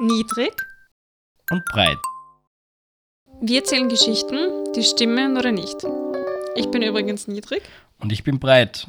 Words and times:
Niedrig. 0.00 0.52
und 1.50 1.64
breit. 1.66 1.98
Wir 3.40 3.60
erzählen 3.60 3.88
Geschichten, 3.88 4.72
die 4.74 4.82
stimmen 4.82 5.36
oder 5.36 5.50
nicht. 5.52 5.76
Ich 6.56 6.70
bin 6.70 6.82
übrigens 6.82 7.26
niedrig, 7.28 7.62
Und 8.00 8.12
ich 8.12 8.22
bin 8.24 8.38
breit. 8.38 8.86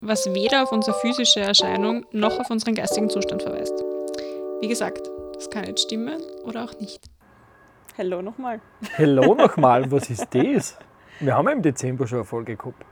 was 0.00 0.26
weder 0.34 0.62
auf 0.64 0.72
unsere 0.72 0.98
physische 1.00 1.40
Erscheinung 1.40 2.04
noch 2.12 2.38
auf 2.38 2.50
unseren 2.50 2.74
geistigen 2.74 3.08
Zustand 3.10 3.42
verweist. 3.42 3.72
Wie 4.60 4.68
gesagt, 4.68 5.08
das 5.34 5.48
kann 5.50 5.64
jetzt 5.64 5.82
stimmen 5.82 6.20
oder 6.44 6.64
auch 6.64 6.78
nicht. 6.80 7.04
Hallo 7.98 8.22
nochmal. 8.22 8.60
Hallo 8.98 9.34
nochmal, 9.38 9.90
was 9.90 10.10
ist 10.10 10.28
das? 10.32 10.78
Wir 11.20 11.34
haben 11.36 11.46
ja 11.46 11.52
im 11.52 11.62
Dezember 11.62 12.06
schon 12.06 12.18
eine 12.18 12.24
Folge 12.24 12.56
gehabt. 12.56 12.84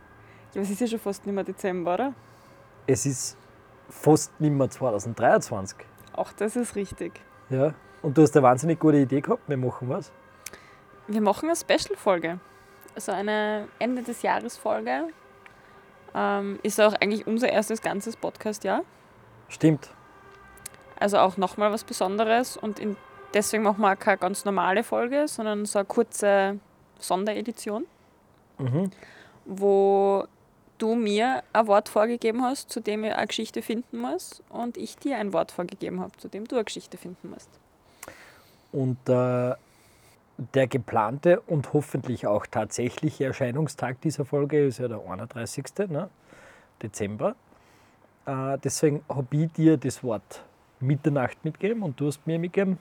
Ja, 0.54 0.62
es 0.62 0.70
ist 0.70 0.80
ja 0.80 0.86
schon 0.86 0.98
fast 0.98 1.24
nicht 1.26 1.34
mehr 1.34 1.44
Dezember, 1.44 1.94
oder? 1.94 2.14
Es 2.86 3.06
ist 3.06 3.36
fast 3.88 4.40
nicht 4.40 4.52
mehr 4.52 4.68
2023. 4.70 5.78
Auch 6.12 6.32
das 6.32 6.56
ist 6.56 6.74
richtig. 6.76 7.20
Ja. 7.50 7.74
Und 8.02 8.16
du 8.16 8.22
hast 8.22 8.34
eine 8.36 8.42
wahnsinnig 8.42 8.78
gute 8.80 8.96
Idee 8.98 9.20
gehabt, 9.20 9.42
wir 9.48 9.56
machen 9.56 9.88
was. 9.88 10.10
Wir 11.06 11.20
machen 11.20 11.48
eine 11.48 11.56
Special-Folge. 11.56 12.38
Also 12.94 13.12
eine 13.12 13.68
Ende 13.78 14.02
des 14.02 14.22
Jahres-Folge. 14.22 15.08
Ähm, 16.14 16.58
ist 16.62 16.80
auch 16.80 16.94
eigentlich 16.94 17.26
unser 17.26 17.50
erstes 17.50 17.82
ganzes 17.82 18.16
Podcast-Jahr. 18.16 18.82
Stimmt. 19.48 19.90
Also 20.98 21.18
auch 21.18 21.36
nochmal 21.36 21.72
was 21.72 21.84
Besonderes. 21.84 22.56
Und 22.56 22.78
in, 22.78 22.96
deswegen 23.34 23.62
machen 23.62 23.80
wir 23.80 23.92
auch 23.92 23.98
keine 23.98 24.18
ganz 24.18 24.44
normale 24.44 24.82
Folge, 24.82 25.28
sondern 25.28 25.66
so 25.66 25.78
eine 25.80 25.86
kurze 25.86 26.58
Sonderedition, 26.98 27.86
Mhm. 28.58 28.90
wo 29.46 30.24
du 30.80 30.94
mir 30.94 31.42
ein 31.52 31.66
Wort 31.66 31.88
vorgegeben 31.88 32.42
hast, 32.42 32.70
zu 32.70 32.80
dem 32.80 33.04
ich 33.04 33.12
eine 33.14 33.26
Geschichte 33.26 33.62
finden 33.62 33.98
muss. 33.98 34.42
Und 34.48 34.76
ich 34.76 34.96
dir 34.96 35.18
ein 35.18 35.32
Wort 35.32 35.52
vorgegeben 35.52 36.00
habe, 36.00 36.16
zu 36.18 36.28
dem 36.28 36.46
du 36.46 36.56
eine 36.56 36.64
Geschichte 36.64 36.96
finden 36.96 37.30
musst. 37.30 37.48
Und 38.72 38.98
äh, 39.08 39.54
der 40.54 40.66
geplante 40.66 41.40
und 41.40 41.72
hoffentlich 41.72 42.26
auch 42.26 42.46
tatsächliche 42.46 43.24
Erscheinungstag 43.24 44.00
dieser 44.00 44.24
Folge 44.24 44.66
ist 44.66 44.78
ja 44.78 44.88
der 44.88 45.00
31. 45.06 45.64
Ne? 45.88 46.08
Dezember. 46.82 47.34
Äh, 48.26 48.58
deswegen 48.62 49.04
habe 49.08 49.36
ich 49.36 49.52
dir 49.52 49.76
das 49.76 50.02
Wort 50.02 50.42
Mitternacht 50.80 51.44
mitgegeben 51.44 51.82
und 51.82 52.00
du 52.00 52.06
hast 52.06 52.26
mir 52.26 52.38
mitgegeben 52.38 52.78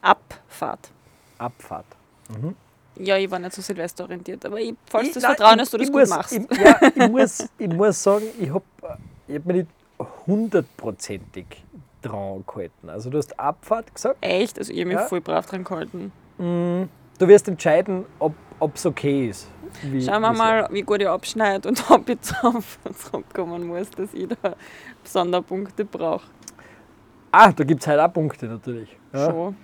Abfahrt. 0.00 0.90
Abfahrt. 1.38 1.86
Ja, 2.98 3.16
ich 3.16 3.30
war 3.30 3.38
nicht 3.38 3.52
so 3.52 3.62
silvesterorientiert, 3.62 4.44
aber 4.46 4.58
ich 4.60 4.74
vollstes 4.90 5.16
Ich- 5.16 5.22
nein, 5.22 5.36
Vertrauen, 5.36 5.54
ich- 5.54 5.60
dass 5.60 5.70
du 5.70 5.78
das 5.78 5.86
gut 5.92 6.00
muss, 6.00 6.08
machst. 6.10 6.32
Ich, 6.32 6.58
ja, 6.58 6.80
ich 6.94 7.08
muss, 7.10 7.48
ich 7.58 7.68
muss 7.72 8.02
sagen, 8.02 8.24
ich 8.38 8.48
habe 8.52 8.64
ich 9.28 9.36
hab 9.36 9.44
mich 9.46 9.56
nicht 9.56 9.68
hundertprozentig 10.26 11.46
dran 12.02 12.44
gehalten. 12.46 12.88
Also 12.88 13.10
du 13.10 13.18
hast 13.18 13.38
Abfahrt 13.38 13.94
gesagt. 13.94 14.16
Echt? 14.20 14.58
Also 14.58 14.72
ich 14.72 14.78
habe 14.80 14.88
mich 14.88 14.96
Ja. 14.98 15.06
voll 15.06 15.20
brav 15.20 15.46
dran 15.46 15.64
gehalten. 15.64 16.12
Du 16.38 17.28
wirst 17.28 17.48
entscheiden, 17.48 18.04
ob 18.18 18.34
es 18.74 18.86
okay 18.86 19.28
ist. 19.30 19.48
Wie, 19.82 20.00
Schauen 20.02 20.22
wir 20.22 20.32
mal, 20.32 20.68
wie 20.70 20.82
gut 20.82 21.00
ich 21.02 21.08
abschneide 21.08 21.68
und 21.68 21.82
ob 21.90 22.08
ich 22.08 22.18
zurückkommen 22.20 23.66
muss, 23.66 23.90
dass 23.90 24.12
ich 24.14 24.28
da 24.28 24.54
Sonderpunkte 25.04 25.84
brauche. 25.84 26.26
Ah, 27.32 27.52
da 27.52 27.64
gibt 27.64 27.80
es 27.82 27.86
halt 27.86 28.00
auch 28.00 28.12
Punkte 28.12 28.46
natürlich. 28.46 28.96
Ja. 29.12 29.30
Schon. 29.30 29.56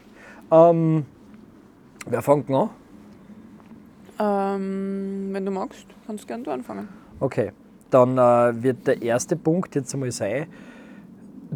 Ähm, 0.50 1.06
wer 2.06 2.20
fängt 2.22 2.50
an? 2.50 2.70
Ähm, 4.18 5.28
wenn 5.32 5.44
du 5.44 5.50
magst, 5.50 5.86
kannst 6.06 6.24
du 6.24 6.28
gerne 6.28 6.44
du 6.44 6.50
anfangen. 6.50 6.88
Okay, 7.20 7.52
dann 7.90 8.18
äh, 8.18 8.62
wird 8.62 8.86
der 8.86 9.02
erste 9.02 9.36
Punkt 9.36 9.74
jetzt 9.74 9.92
einmal 9.94 10.12
sein, 10.12 10.46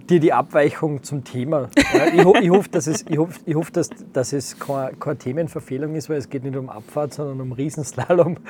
dir 0.08 0.20
die 0.20 0.32
Abweichung 0.32 1.02
zum 1.02 1.24
Thema. 1.24 1.68
Ich, 2.14 2.24
ho 2.24 2.34
ich 2.40 2.50
hoffe, 2.50 2.68
dass 2.68 2.86
es, 2.86 3.04
ich 3.08 3.18
hoff, 3.18 3.40
ich 3.46 3.54
hoff, 3.54 3.70
dass, 3.70 3.88
dass 4.12 4.32
es 4.32 4.58
keine, 4.58 4.92
keine 4.98 5.16
Themenverfehlung 5.16 5.94
ist, 5.94 6.10
weil 6.10 6.18
es 6.18 6.28
geht 6.28 6.44
nicht 6.44 6.56
um 6.56 6.68
Abfahrt, 6.68 7.14
sondern 7.14 7.40
um 7.40 7.52
Riesenslalom. 7.52 8.36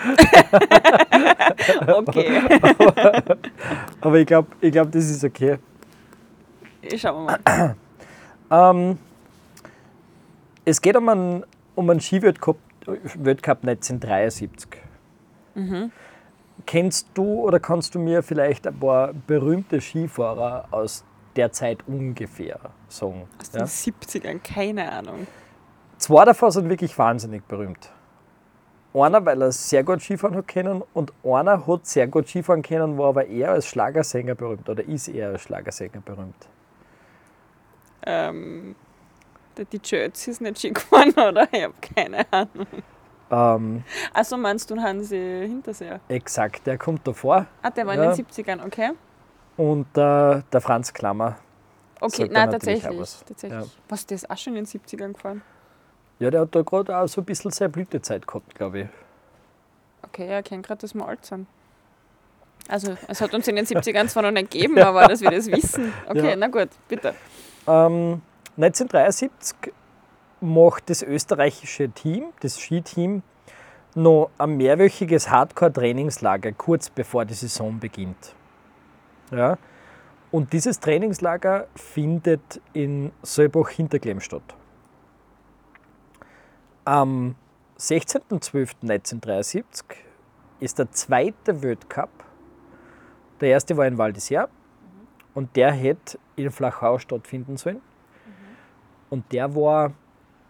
Okay, 1.88 2.40
Aber 4.00 4.18
ich 4.18 4.26
glaube, 4.26 4.48
ich 4.60 4.72
glaub, 4.72 4.90
das 4.90 5.08
ist 5.08 5.24
okay. 5.24 5.58
schauen 6.96 7.26
wir 7.26 7.38
mal. 7.38 8.70
Ähm, 8.70 8.98
es 10.64 10.80
geht 10.80 10.96
um 10.96 11.08
einen, 11.08 11.44
um 11.74 11.88
einen 11.88 12.00
Skiweltcup 12.00 12.58
Weltcup 12.86 13.58
1973. 13.64 14.68
Kennst 16.64 17.08
du 17.14 17.40
oder 17.40 17.60
kannst 17.60 17.94
du 17.94 17.98
mir 17.98 18.22
vielleicht 18.22 18.66
ein 18.66 18.78
paar 18.78 19.12
berühmte 19.12 19.80
Skifahrer 19.80 20.68
aus 20.70 21.04
der 21.36 21.52
Zeit 21.52 21.78
ungefähr 21.86 22.58
sagen? 22.88 23.28
Aus 23.40 23.50
den 23.50 23.62
70ern, 23.62 24.40
keine 24.42 24.90
Ahnung. 24.90 25.26
Zwei 25.98 26.24
davon 26.24 26.50
sind 26.50 26.68
wirklich 26.68 26.96
wahnsinnig 26.98 27.44
berühmt. 27.44 27.90
Einer, 28.92 29.24
weil 29.26 29.42
er 29.42 29.52
sehr 29.52 29.84
gut 29.84 30.00
Skifahren 30.00 30.36
hat 30.36 30.48
können 30.48 30.82
und 30.94 31.12
einer 31.22 31.66
hat 31.66 31.86
sehr 31.86 32.06
gut 32.06 32.28
Skifahren 32.28 32.62
können, 32.62 32.96
war 32.96 33.08
aber 33.08 33.26
eher 33.26 33.50
als 33.50 33.66
Schlagersänger 33.66 34.34
berühmt 34.34 34.68
oder 34.68 34.82
ist 34.84 35.08
eher 35.08 35.28
als 35.30 35.42
Schlagersänger 35.42 36.00
berühmt. 36.02 36.48
Ähm, 38.06 38.74
DJ 39.64 40.06
Ötzi 40.06 40.30
ist 40.30 40.40
nicht 40.40 40.58
Ski 40.58 40.70
gefahren, 40.70 41.10
oder? 41.16 41.48
Ich 41.52 41.62
habe 41.62 41.74
keine 41.94 42.32
Ahnung. 42.32 42.66
Ähm, 43.30 43.84
Achso, 44.14 44.36
meinst 44.36 44.70
du 44.70 44.76
Hansi 44.80 45.16
Hinterseher? 45.48 46.00
exakt, 46.08 46.66
der 46.66 46.78
kommt 46.78 47.06
davor. 47.06 47.46
Ah, 47.62 47.70
der 47.70 47.86
war 47.86 47.94
Ja. 47.94 48.10
in 48.12 48.16
den 48.16 48.26
70ern, 48.26 48.64
okay. 48.64 48.90
Und 49.56 49.86
äh, 49.96 50.42
der 50.52 50.60
Franz 50.60 50.92
Klammer. 50.92 51.36
Okay, 52.00 52.28
nein, 52.30 52.48
er 52.48 52.52
tatsächlich. 52.52 52.98
was. 53.00 53.24
tatsächlich. 53.24 53.60
Ja. 53.62 53.66
Was, 53.88 54.04
der 54.06 54.14
ist 54.16 54.30
auch 54.30 54.36
schon 54.36 54.54
in 54.54 54.64
den 54.64 54.80
70ern 54.80 55.14
gefahren? 55.14 55.42
Ja, 56.18 56.30
der 56.30 56.42
hat 56.42 56.54
da 56.54 56.62
gerade 56.62 56.96
auch 56.96 57.06
so 57.08 57.20
ein 57.22 57.24
bisschen 57.24 57.50
seine 57.50 57.70
Blütezeit 57.70 58.26
gehabt, 58.26 58.54
glaube 58.54 58.80
ich. 58.80 58.86
Okay, 60.02 60.28
ja, 60.30 60.38
ich 60.38 60.44
kenne 60.44 60.62
gerade, 60.62 60.80
dass 60.82 60.94
wir 60.94 61.06
alt 61.08 61.24
sind. 61.24 61.46
Also, 62.68 62.96
es 63.08 63.20
hat 63.20 63.32
uns 63.34 63.48
in 63.48 63.56
den 63.56 63.64
70ern 63.66 64.08
zwar 64.08 64.22
noch 64.24 64.30
nicht 64.30 64.50
gegeben, 64.50 64.78
aber 64.78 65.06
dass 65.08 65.20
wir 65.20 65.30
das 65.30 65.46
wissen. 65.46 65.92
Okay, 66.08 66.30
Ja. 66.30 66.36
na 66.36 66.48
gut, 66.48 66.68
bitte. 66.88 67.14
Ähm, 67.66 68.20
1973 68.56 69.72
macht 70.40 70.88
das 70.88 71.02
österreichische 71.02 71.90
Team, 71.90 72.32
das 72.40 72.58
Skiteam, 72.58 73.22
noch 73.94 74.30
ein 74.38 74.56
mehrwöchiges 74.56 75.30
Hardcore-Trainingslager 75.30 76.52
kurz 76.52 76.90
bevor 76.90 77.24
die 77.24 77.34
Saison 77.34 77.78
beginnt. 77.78 78.34
Ja? 79.30 79.58
Und 80.30 80.52
dieses 80.52 80.80
Trainingslager 80.80 81.66
findet 81.74 82.60
in 82.72 83.12
Solbach-Hinterklemm 83.22 84.20
statt. 84.20 84.42
Am 86.84 87.36
16.12.1973 87.78 89.84
ist 90.60 90.78
der 90.78 90.92
zweite 90.92 91.62
Weltcup. 91.62 92.10
Der 93.40 93.48
erste 93.50 93.76
war 93.76 93.86
in 93.86 93.98
Val 93.98 94.12
d'Isère 94.12 94.48
und 95.34 95.54
der 95.56 95.72
hätte 95.72 96.18
in 96.36 96.50
Flachau 96.50 96.98
stattfinden 96.98 97.56
sollen. 97.56 97.82
Und 99.10 99.30
der 99.32 99.54
war 99.54 99.92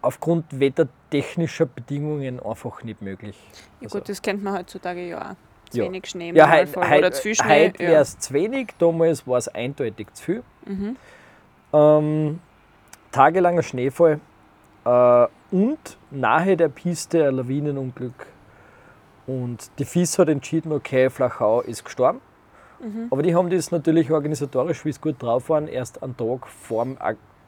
aufgrund 0.03 0.59
wettertechnischer 0.61 1.67
Bedingungen 1.67 2.41
einfach 2.41 2.83
nicht 2.85 3.03
möglich. 3.03 3.37
Ja 3.81 3.87
Also- 3.87 3.99
gut, 3.99 4.09
das 4.09 4.23
kennt 4.23 4.43
man 4.43 4.57
heutzutage 4.59 5.09
ja 5.09 5.31
auch. 5.33 5.35
Zu 5.71 5.79
Ja. 5.79 5.85
wenig 5.87 6.07
Schnee 6.07 6.31
Ja, 6.33 6.49
heute 6.51 6.71
Normalfall 6.71 6.99
oder 6.99 7.13
zu 7.13 7.23
viel 7.23 7.35
Schnee. 7.35 7.73
wäre 7.77 7.93
ja. 7.95 8.01
es 8.01 8.19
zu 8.19 8.33
wenig, 8.33 8.69
damals 8.79 9.27
war 9.27 9.39
es 9.39 9.49
eindeutig 9.49 10.07
zu 10.15 10.23
viel. 10.25 10.43
Mhm. 10.65 10.97
Ähm, 11.73 12.41
tagelanger 13.11 13.63
Schneefall 13.65 14.21
äh, 14.85 15.27
und 15.51 15.99
nahe 16.13 16.57
der 16.57 16.69
Piste 16.69 17.27
ein 17.27 17.35
Lawinenunglück. 17.35 18.27
Und 19.27 19.71
die 19.81 19.85
FIS 19.85 20.21
hat 20.21 20.29
entschieden, 20.29 20.71
okay, 20.71 21.11
Flachau 21.11 21.63
ist 21.63 21.85
gestorben. 21.85 22.21
Mhm. 22.79 23.09
Aber 23.11 23.23
die 23.23 23.35
haben 23.35 23.51
das 23.51 23.73
natürlich 23.73 24.13
organisatorisch, 24.13 24.85
wie 24.85 24.91
es 24.91 25.01
gut 25.01 25.21
drauf 25.21 25.49
waren, 25.49 25.67
erst 25.67 26.01
einen 26.05 26.17
Tag 26.17 26.47
vor 26.47 26.85
dem, 26.85 26.97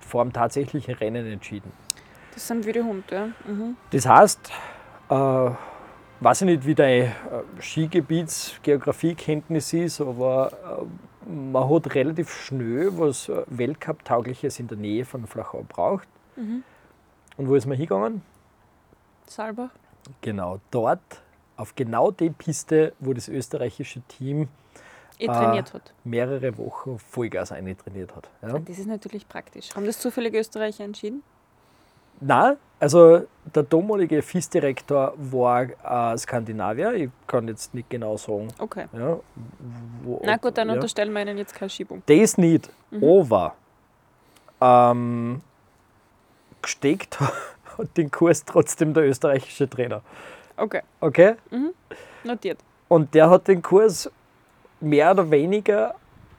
vor 0.01 0.25
dem 0.25 0.33
tatsächlichen 0.33 0.95
Rennen 0.95 1.27
entschieden. 1.27 1.73
Das 2.35 2.47
sind 2.47 2.67
wie 2.67 2.73
die 2.73 2.83
Hunde, 2.83 3.05
ja. 3.11 3.27
Mhm. 3.47 3.77
Das 3.91 4.07
heißt, 4.07 4.53
äh, 5.11 5.51
weiß 6.21 6.43
ich 6.43 6.47
nicht, 6.47 6.67
wie 6.67 6.75
dein 6.75 7.03
äh, 7.03 7.13
Skigebietsgeografiekenntnis 7.61 9.73
ist, 9.73 10.01
aber 10.01 10.51
äh, 10.53 10.85
man 11.29 11.69
hat 11.69 11.95
relativ 11.95 12.31
schnell 12.31 12.97
was 12.99 13.29
äh, 13.29 13.45
Weltcup-taugliches 13.49 14.61
in 14.61 14.69
der 14.69 14.79
Nähe 14.79 15.05
von 15.05 15.27
Flachau 15.27 15.65
braucht. 15.69 16.09
Mhm. 16.37 16.63
Und 17.37 17.49
wo 17.49 17.55
ist 17.55 17.67
man 17.67 17.77
hingegangen? 17.77 18.23
Salbach. 19.27 19.71
Genau 20.21 20.61
dort, 20.71 21.23
auf 21.57 21.75
genau 21.75 22.11
die 22.11 22.31
Piste, 22.31 22.95
wo 22.99 23.13
das 23.13 23.29
österreichische 23.29 24.01
Team 24.03 24.49
Ah. 25.27 25.33
trainiert 25.45 25.75
hat. 25.75 25.93
mehrere 26.05 26.57
Wochen 26.59 26.99
Vollgas 26.99 27.51
eintrainiert 27.53 28.15
hat. 28.15 28.29
Ja? 28.43 28.59
Das 28.59 28.79
ist 28.79 28.87
natürlich 28.87 29.27
praktisch. 29.29 29.75
Haben 29.75 29.87
das 29.87 29.99
zufällige 29.99 30.39
Österreicher 30.39 30.85
entschieden? 30.85 31.23
Nein, 32.21 32.57
also 32.81 33.23
der 33.55 33.63
damalige 33.63 34.23
FIS-Direktor 34.23 35.15
war 35.17 35.63
äh, 36.13 36.19
Skandinavier, 36.19 36.93
ich 36.95 37.11
kann 37.27 37.47
jetzt 37.49 37.75
nicht 37.75 37.89
genau 37.91 38.17
sagen. 38.17 38.49
Okay. 38.59 38.87
Ja, 38.93 39.19
wo, 40.03 40.21
Na 40.25 40.37
gut, 40.37 40.59
dann 40.59 40.69
ja. 40.69 40.75
unterstellen 40.75 41.13
wir 41.13 41.23
ihnen 41.23 41.39
jetzt 41.39 41.55
keine 41.55 41.71
Schiebung. 41.71 42.03
Das 42.07 42.37
nicht, 42.39 42.71
Mhm. 42.91 43.05
aber 43.05 43.55
ähm, 44.61 45.41
gesteckt 46.63 47.19
hat 47.79 47.97
den 47.97 48.11
Kurs 48.11 48.45
trotzdem 48.45 48.95
der 48.95 49.05
österreichische 49.09 49.69
Trainer. 49.69 50.03
Okay, 50.57 50.83
Okay? 51.01 51.35
notiert. 52.25 52.59
Und 52.89 53.15
der 53.15 53.31
hat 53.31 53.47
den 53.47 53.63
Kurs 53.63 54.11
mehr 54.81 55.11
oder 55.11 55.31
weniger 55.31 55.95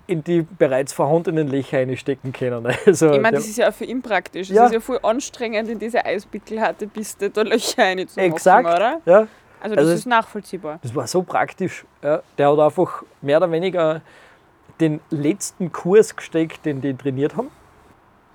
in 0.07 0.23
die 0.23 0.41
bereits 0.41 0.91
vorhandenen 0.93 1.47
Löcher 1.49 1.77
einstecken 1.79 2.33
können. 2.33 2.65
Also 2.85 3.11
Ich 3.11 3.21
meine, 3.21 3.37
das 3.37 3.47
ist 3.47 3.57
ja 3.57 3.69
auch 3.69 3.73
für 3.73 3.85
ihn 3.85 4.01
praktisch. 4.01 4.49
Es 4.49 4.55
Ja. 4.55 4.65
ist 4.65 4.73
ja 4.73 4.79
voll 4.79 4.99
anstrengend, 5.03 5.69
in 5.69 5.77
diese 5.79 6.03
eisbickelharte 6.03 6.87
Piste 6.87 7.29
da 7.29 7.43
Löcher 7.43 7.83
reinzumachen, 7.83 8.31
exakt. 8.33 8.65
oder? 8.67 9.01
Ja, 9.05 9.27
Also 9.61 9.75
das 9.75 9.83
Also- 9.85 9.93
ist 9.93 10.05
nachvollziehbar. 10.07 10.79
das 10.81 10.95
war 10.95 11.05
so 11.05 11.21
praktisch. 11.21 11.85
Ja, 12.01 12.21
der 12.37 12.51
hat 12.51 12.59
einfach 12.59 13.03
mehr 13.21 13.37
oder 13.37 13.51
weniger 13.51 14.01
den 14.79 14.99
letzten 15.11 15.71
Kurs 15.71 16.15
gesteckt, 16.15 16.65
den 16.65 16.81
die 16.81 16.93
trainiert 16.95 17.35
haben. 17.35 17.51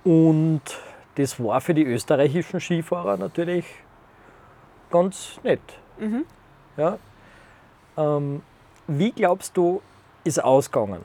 Und 0.05 0.61
das 1.15 1.43
war 1.43 1.59
für 1.61 1.73
die 1.73 1.83
österreichischen 1.83 2.59
Skifahrer 2.61 3.17
natürlich 3.17 3.65
ganz 4.91 5.39
nett. 5.43 5.59
Mhm. 5.99 6.25
Ja. 6.77 6.97
Ähm, 7.97 8.41
wie 8.87 9.11
glaubst 9.11 9.57
du, 9.57 9.81
ist 10.25 10.43
ausgegangen? 10.43 11.03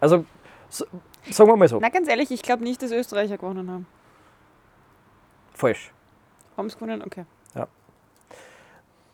Also, 0.00 0.26
s- 0.68 0.84
sagen 1.30 1.48
wir 1.50 1.56
mal 1.56 1.68
so, 1.68 1.78
Na, 1.80 1.88
ganz 1.88 2.08
ehrlich, 2.08 2.30
ich 2.30 2.42
glaube 2.42 2.62
nicht, 2.62 2.82
dass 2.82 2.90
Österreicher 2.92 3.38
gewonnen 3.38 3.70
haben. 3.70 3.86
falsch. 5.54 5.92
Haben 6.56 6.68
sie 6.68 6.76
gewonnen? 6.76 7.02
Okay. 7.02 7.24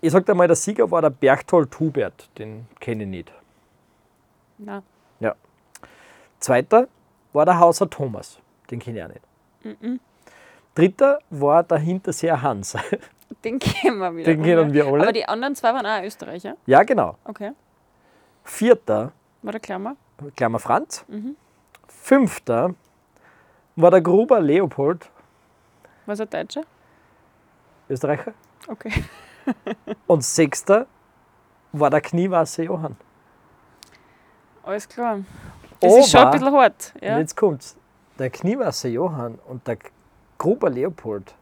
Ich 0.05 0.11
sag 0.11 0.27
dir 0.27 0.35
mal, 0.35 0.49
der 0.49 0.57
Sieger 0.57 0.91
war 0.91 1.01
der 1.01 1.11
Berchtold 1.11 1.79
Hubert, 1.79 2.29
den 2.37 2.67
kenne 2.81 3.05
ich 3.05 3.09
nicht. 3.09 3.33
Na, 4.59 4.83
Zweiter 6.41 6.89
war 7.33 7.45
der 7.45 7.61
Hauser 7.61 7.89
Thomas, 7.89 8.41
den 8.69 8.81
kenne 8.81 8.99
ich 8.99 9.05
auch 9.05 9.09
nicht. 9.09 9.81
mhm. 9.81 10.01
Dritter 10.75 11.21
war 11.31 11.63
der 11.63 11.79
Hinterseher 11.79 12.43
Hans. 12.43 12.77
den 13.45 13.61
kennen 13.61 13.99
wir 13.99 14.17
wieder. 14.17 14.25
Den 14.35 14.43
kennen 14.43 14.73
wir 14.73 14.87
alle. 14.87 15.03
Aber 15.05 15.13
die 15.13 15.25
anderen 15.29 15.55
zwei 15.55 15.73
waren 15.73 15.87
auch 15.87 16.03
Österreicher. 16.03 16.57
ja, 16.67 16.83
genau. 16.83 17.17
Okay. 17.25 17.53
Vierter, 18.45 19.13
War 19.43 19.53
der 19.53 19.61
Klammer? 19.61 19.97
Klammer 20.37 20.59
Franz. 20.59 21.05
Mhm. 21.09 21.37
Fünfter 21.89 22.75
war 23.77 23.91
der 23.91 24.01
Gruber 24.03 24.41
Leopold, 24.41 25.11
Was 26.07 26.21
ein 26.21 26.29
Deutscher? 26.31 26.63
Österreicher. 27.89 28.33
Okay. 28.69 29.05
Und 30.07 30.25
sechster 30.25 30.87
war 31.73 31.91
der 31.91 32.01
Kniewasser 32.01 32.63
Johann. 32.65 32.97
Alles 34.63 34.89
klar. 34.89 35.21
Das 35.81 35.93
ist 35.97 36.11
schon 36.11 36.21
ein 36.21 36.27
Aber- 36.29 36.39
bisschen 36.39 36.55
hart. 36.55 36.93
Und 36.95 37.03
Ja. 37.03 37.19
jetzt 37.19 37.37
kommt's. 37.37 37.77
Der 38.19 38.31
Kniewasser 38.31 38.89
Johann 38.91 39.37
und 39.49 39.67
der 39.67 39.79
Gruber 40.39 40.69
Leopold, 40.71 41.35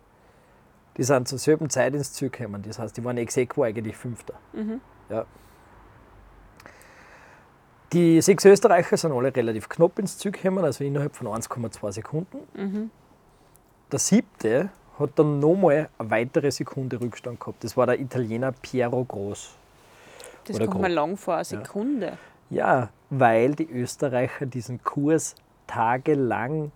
die 0.97 1.03
sind 1.03 1.27
zur 1.29 1.39
selben 1.39 1.69
Zeit 1.69 1.95
ins 1.95 2.13
Ziel 2.13 2.31
gekommen. 2.31 2.63
Das 2.63 2.79
heißt, 2.79 2.97
die 2.97 3.05
waren 3.05 3.19
ex 3.19 3.37
aequo 3.37 3.65
eigentlich 3.65 3.97
Fünfter. 3.97 4.35
Mhm. 4.53 4.81
Ja. 5.11 5.27
Die 7.93 8.21
sechs 8.21 8.45
Österreicher 8.45 8.97
sind 8.97 9.13
alle 9.13 9.35
relativ 9.35 9.69
knapp 9.69 9.99
ins 9.99 10.17
Ziel 10.17 10.31
gekommen, 10.31 10.65
also 10.65 10.85
innerhalb 10.85 11.17
von 11.17 11.27
1,2 11.27 11.93
Sekunden. 11.93 12.39
Mhm. 12.55 12.91
Der 13.91 13.99
siebte 13.99 14.71
hat 14.99 15.11
dann 15.17 15.41
nochmal 15.41 15.89
eine 15.99 16.11
weitere 16.11 16.51
Sekunde 16.53 17.01
Rückstand 17.01 17.41
gehabt. 17.41 17.65
Das 17.65 17.77
war 17.77 17.87
der 17.87 17.99
Italiener 17.99 18.53
Piero 18.53 19.05
Gross. 19.05 19.51
Das 20.45 20.57
Oder 20.57 20.67
kommt 20.67 20.77
grob. 20.77 20.83
mir 20.83 20.95
lang 20.95 21.17
vor, 21.17 21.35
eine 21.35 21.45
Sekunde. 21.45 22.19
Ja, 22.51 22.91
weil 23.11 23.55
die 23.55 23.69
Österreicher 23.69 24.47
diesen 24.47 24.83
Kurs 24.85 25.35
tagelang 25.67 26.71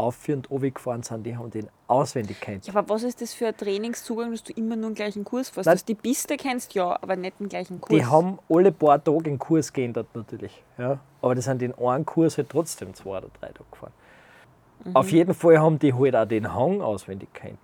auf 0.00 0.28
und 0.28 0.50
runter 0.50 0.70
gefahren 0.70 1.02
sind. 1.02 1.24
Die 1.24 1.36
haben 1.36 1.50
den 1.50 1.68
auswendig 1.86 2.40
kennt. 2.40 2.66
Ja, 2.66 2.74
aber 2.74 2.88
was 2.88 3.02
ist 3.02 3.20
das 3.20 3.32
für 3.32 3.48
ein 3.48 3.56
Trainingszugang, 3.56 4.30
dass 4.30 4.42
du 4.42 4.52
immer 4.52 4.76
nur 4.76 4.90
den 4.90 4.94
gleichen 4.94 5.24
Kurs 5.24 5.50
fährst? 5.50 5.66
Nein. 5.66 5.74
Dass 5.74 5.84
du 5.84 5.94
die 5.94 6.00
Piste 6.00 6.36
kennst, 6.36 6.74
ja, 6.74 6.98
aber 7.00 7.16
nicht 7.16 7.40
den 7.40 7.48
gleichen 7.48 7.80
Kurs. 7.80 7.98
Die 7.98 8.04
haben 8.04 8.38
alle 8.48 8.72
paar 8.72 9.02
Tage 9.02 9.24
den 9.24 9.38
Kurs 9.38 9.72
geändert 9.72 10.08
natürlich. 10.14 10.62
Ja. 10.78 10.98
Aber 11.20 11.34
die 11.34 11.42
sind 11.42 11.60
den 11.60 11.76
einen 11.78 12.06
Kurs 12.06 12.38
halt 12.38 12.48
trotzdem 12.48 12.94
zwei 12.94 13.18
oder 13.18 13.28
drei 13.40 13.48
Tage 13.48 13.64
gefahren. 13.70 13.92
Auf 14.94 15.12
jeden 15.12 15.34
Fall 15.34 15.58
haben 15.58 15.78
die 15.78 15.92
halt 15.92 16.16
auch 16.16 16.26
den 16.26 16.54
Hang 16.54 16.80
auswendig 16.80 17.32
kennt. 17.34 17.58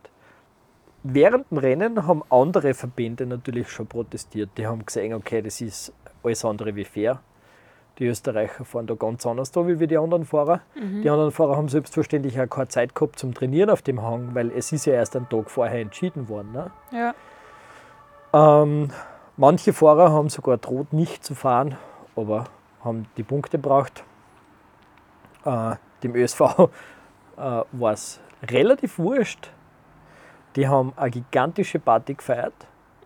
Während 1.03 1.51
dem 1.51 1.59
Rennen 1.59 2.07
haben 2.07 2.23
andere 2.31 2.75
Verbände 2.75 3.27
natürlich 3.27 3.71
schon 3.71 3.87
protestiert. 3.87 4.51
Die 4.59 4.67
haben 4.67 4.85
gesehen, 4.85 5.15
okay, 5.15 5.41
das 5.41 5.61
ist 5.61 5.93
alles 6.23 6.45
andere 6.45 6.75
wie 6.75 6.85
fair. 6.85 7.21
Die 7.99 8.07
Österreicher 8.07 8.65
fahren 8.67 8.87
da 8.87 8.95
ganz 8.95 9.25
anders 9.27 9.51
da 9.53 9.67
wie 9.67 9.87
die 9.87 9.97
anderen 9.97 10.27
Fahrer. 10.27 10.61
Die 10.75 11.09
anderen 11.09 11.33
Fahrer 11.33 11.57
haben 11.57 11.69
selbstverständlich 11.69 12.39
auch 12.39 12.47
keine 12.47 12.69
Zeit 12.69 12.95
gehabt 12.95 13.19
zum 13.19 13.33
Trainieren 13.33 13.71
auf 13.71 13.81
dem 13.81 14.03
Hang, 14.03 14.35
weil 14.35 14.51
es 14.51 14.71
ist 14.73 14.85
ja 14.85 14.93
erst 14.93 15.17
einen 15.17 15.29
Tag 15.31 15.51
vorher 15.51 15.81
entschieden 15.81 16.29
worden. 16.29 16.53
Ne? 16.53 16.71
Ja. 16.93 17.15
Ähm, 18.63 18.91
manche 19.39 19.73
Fahrer 19.73 20.13
haben 20.13 20.29
sogar 20.29 20.59
droht, 20.59 20.93
nicht 20.93 21.25
zu 21.25 21.35
fahren, 21.35 21.77
aber 22.17 22.45
haben 22.85 23.07
die 23.17 23.23
Punkte 23.23 23.59
braucht. 23.59 24.05
Äh, 25.47 25.77
dem 26.03 26.15
ÖSV 26.15 26.41
äh, 27.39 27.63
war 27.73 27.93
es 27.93 28.21
relativ 28.51 28.99
wurscht. 28.99 29.51
Die 30.57 30.69
haben 30.69 30.93
eine 30.97 31.11
gigantische 31.11 31.79
Party 31.79 32.15
gefeiert, 32.15 32.55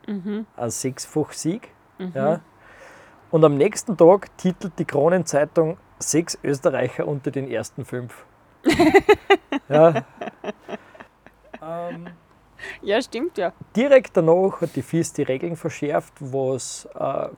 Mhm. 0.07 0.47
ein 0.57 0.71
sechsfach 0.71 1.31
Sieg. 1.33 1.69
Ja. 2.15 2.41
Und 3.31 3.45
am 3.45 3.57
nächsten 3.57 3.97
Tag 3.97 4.37
titelt 4.39 4.79
die 4.79 4.85
Kronenzeitung 4.85 5.77
sechs 5.99 6.39
Österreicher 6.43 7.07
unter 7.07 7.31
den 7.31 7.49
ersten 7.49 7.85
fünf. 7.85 8.25
ja. 9.69 10.05
ähm, 11.63 12.09
ja, 12.83 13.01
stimmt 13.01 13.39
ja. 13.39 13.53
Direkt 13.77 14.17
danach 14.17 14.61
hat 14.61 14.75
die 14.77 14.83
FIS 14.83 15.13
die 15.13 15.23
Regeln 15.23 15.57
verschärft, 15.57 16.13
was, 16.19 16.89
äh, 16.95 17.29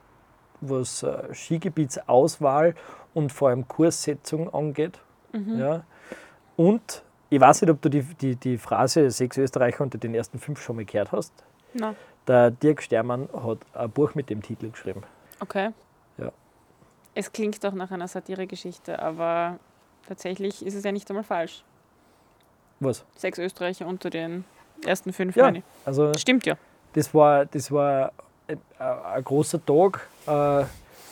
was 0.61 1.03
äh, 1.03 1.33
Skigebietsauswahl 1.33 2.75
und 3.13 3.31
vor 3.31 3.49
allem 3.49 3.67
Kurssetzung 3.67 4.53
angeht. 4.53 4.99
Ja. 5.33 5.83
Und 6.55 7.03
ich 7.29 7.39
weiß 7.39 7.61
nicht, 7.63 7.71
ob 7.71 7.81
du 7.81 7.89
die, 7.89 8.03
die, 8.03 8.35
die 8.35 8.57
Phrase 8.59 9.09
sechs 9.09 9.37
Österreicher 9.37 9.81
unter 9.83 9.97
den 9.97 10.13
ersten 10.13 10.37
fünf 10.37 10.61
schon 10.61 10.75
mal 10.75 10.85
gehört 10.85 11.11
hast. 11.11 11.33
Na, 11.73 11.95
Der 12.27 12.51
Dirk 12.51 12.83
Stermann 12.83 13.27
hat 13.33 13.59
ein 13.73 13.89
Buch 13.89 14.13
mit 14.13 14.29
dem 14.29 14.41
Titel 14.43 14.69
geschrieben. 14.69 15.03
okay. 15.39 15.69
Es 17.15 17.31
klingt 17.31 17.63
doch 17.63 17.73
nach 17.73 17.91
einer 17.91 18.07
Satiregeschichte, 18.07 18.99
aber 18.99 19.59
tatsächlich 20.07 20.65
ist 20.65 20.73
es 20.73 20.83
ja 20.83 20.91
nicht 20.91 21.09
einmal 21.09 21.23
falsch. 21.23 21.63
Was? 22.79 23.05
Sechs 23.15 23.37
Österreicher 23.37 23.85
unter 23.85 24.09
den 24.09 24.45
ersten 24.85 25.13
fünf, 25.13 25.35
Ja, 25.35 25.43
meine 25.43 25.63
also 25.85 26.11
Stimmt 26.17 26.45
ja. 26.45 26.57
das 26.93 27.13
war, 27.13 27.45
das 27.45 27.71
war 27.71 28.11
ein, 28.47 28.59
ein 28.79 29.23
großer 29.23 29.63
Tag. 29.63 30.07
Äh, 30.25 30.65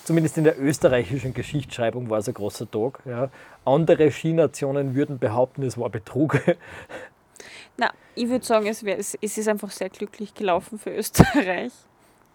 zumindest 0.04 0.38
in 0.38 0.44
der 0.44 0.60
österreichischen 0.60 1.34
Geschichtsschreibung 1.34 2.10
war 2.10 2.20
es 2.20 2.28
ein 2.28 2.34
großer 2.34 2.70
Tag. 2.70 3.00
Ja. 3.06 3.30
Andere 3.64 4.12
Skinationen 4.12 4.96
würden 4.96 5.20
behaupten, 5.20 5.64
es 5.64 5.78
war 5.78 5.90
Betrug. 5.90 6.40
Na, 7.78 7.92
ich 8.16 8.28
würde 8.28 8.44
sagen, 8.44 8.68
es, 8.68 8.84
wär, 8.84 8.98
es, 8.98 9.18
es 9.22 9.38
ist 9.38 9.48
einfach 9.48 9.72
sehr 9.72 9.90
glücklich 9.90 10.34
gelaufen 10.34 10.78
für 10.78 10.94
Österreich. 10.94 11.72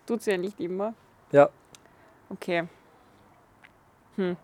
Tut 0.07 0.21
es 0.21 0.27
ja 0.27 0.37
nicht 0.37 0.61
immer. 0.61 0.95
ja, 1.33 1.51
Okay. 2.29 2.65
Hm. 4.17 4.37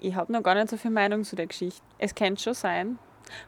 Ich 0.00 0.14
habe 0.14 0.32
noch 0.32 0.42
gar 0.42 0.54
nicht 0.54 0.68
so 0.68 0.76
viel 0.76 0.90
Meinung 0.90 1.24
zu 1.24 1.36
der 1.36 1.46
Geschichte. 1.46 1.82
Es 1.98 2.14
könnte 2.14 2.42
schon 2.42 2.54
sein. 2.54 2.98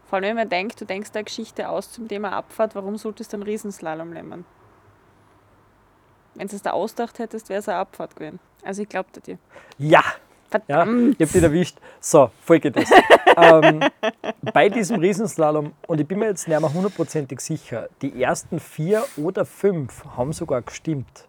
Vor 0.04 0.16
allem, 0.16 0.30
wenn 0.30 0.36
man 0.36 0.48
denkt, 0.48 0.80
du 0.80 0.84
denkst 0.84 1.10
eine 1.14 1.24
Geschichte 1.24 1.68
aus 1.68 1.92
zum 1.92 2.08
Thema 2.08 2.32
Abfahrt, 2.32 2.74
warum 2.74 2.96
solltest 2.96 3.32
du 3.32 3.36
einen 3.36 3.44
Riesenslalom 3.44 4.12
lemmen? 4.12 4.44
Wenn 6.34 6.48
du 6.48 6.56
es 6.56 6.62
da 6.62 6.72
ausgedacht 6.72 7.18
hättest, 7.18 7.48
wäre 7.48 7.60
es 7.60 7.68
eine 7.68 7.78
Abfahrt 7.78 8.16
gewesen. 8.16 8.40
Also 8.64 8.82
ich 8.82 8.88
glaube 8.88 9.08
dir. 9.20 9.38
ja, 9.78 9.88
ja, 9.90 10.04
Verdammt! 10.50 11.16
ich 11.18 11.28
habe 11.28 11.32
dich 11.32 11.42
erwischt. 11.42 11.78
So, 12.00 12.30
folgendes. 12.44 12.90
ähm, 13.36 13.80
bei 14.52 14.68
diesem 14.68 14.98
Riesenslalom, 14.98 15.72
und 15.86 16.00
ich 16.00 16.06
bin 16.06 16.18
mir 16.18 16.26
jetzt 16.26 16.48
nicht 16.48 16.60
mehr 16.60 16.72
hundertprozentig 16.72 17.40
sicher, 17.40 17.88
die 18.02 18.20
ersten 18.20 18.58
vier 18.58 19.04
oder 19.16 19.44
fünf 19.44 20.04
haben 20.16 20.32
sogar 20.32 20.62
gestimmt. 20.62 21.28